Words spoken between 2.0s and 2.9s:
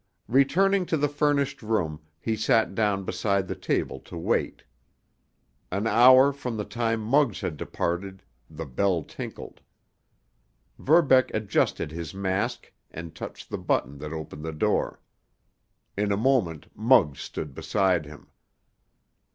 he sat